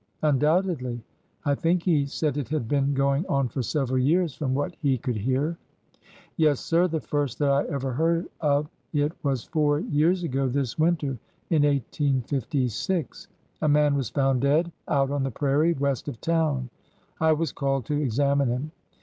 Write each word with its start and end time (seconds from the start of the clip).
Undoubtedly. 0.23 0.99
I 1.45 1.53
think 1.53 1.83
he 1.83 2.07
said 2.07 2.35
it 2.35 2.49
had 2.49 2.67
been 2.67 2.95
going 2.95 3.23
on 3.27 3.49
for 3.49 3.61
several 3.61 3.99
years, 3.99 4.33
from 4.33 4.55
what 4.55 4.75
he 4.81 4.97
could 4.97 5.15
hear." 5.17 5.59
Yes, 6.37 6.59
sir; 6.59 6.87
the 6.87 6.99
first 6.99 7.37
that 7.37 7.51
I 7.51 7.65
ever 7.65 7.93
heard 7.93 8.27
of 8.39 8.67
it 8.93 9.11
was 9.21 9.43
four 9.43 9.79
years 9.81 10.23
ago 10.23 10.49
this 10.49 10.79
winter, 10.79 11.19
in 11.51 11.61
1856. 11.61 13.27
A 13.61 13.69
man 13.69 13.93
was 13.93 14.09
found 14.09 14.41
dead 14.41 14.71
out 14.87 15.11
on 15.11 15.21
the 15.21 15.29
prairie 15.29 15.73
west 15.73 16.07
of 16.07 16.19
town. 16.19 16.71
I 17.19 17.33
was 17.33 17.51
called 17.51 17.85
to 17.85 18.01
examine 18.01 18.47
him. 18.49 18.71